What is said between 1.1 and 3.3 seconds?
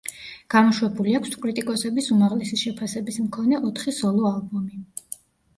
აქვს კრიტიკოსების უმაღლესი შეფასების